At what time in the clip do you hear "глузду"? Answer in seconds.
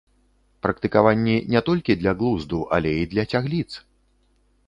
2.21-2.59